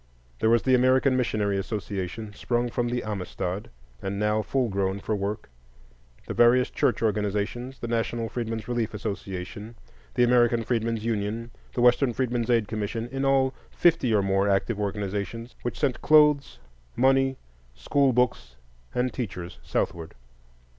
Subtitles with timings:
[0.39, 3.69] There was the American Missionary Association, sprung from the Amistad,
[4.01, 5.47] and now full grown for work;
[6.25, 9.75] the various church organizations, the National Freedmen's Relief Association,
[10.15, 15.53] the American Freedmen's Union, the Western Freedmen's Aid Commission,—in all fifty or more active organizations,
[15.61, 16.57] which sent clothes,
[16.95, 17.37] money,
[17.75, 18.55] school books,
[18.95, 20.15] and teachers southward.